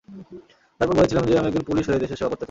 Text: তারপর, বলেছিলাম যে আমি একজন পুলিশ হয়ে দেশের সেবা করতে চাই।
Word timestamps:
তারপর, 0.79 0.95
বলেছিলাম 0.95 1.23
যে 1.25 1.33
আমি 1.39 1.47
একজন 1.47 1.63
পুলিশ 1.63 1.83
হয়ে 1.87 1.99
দেশের 1.99 2.17
সেবা 2.17 2.29
করতে 2.29 2.35
চাই। 2.35 2.39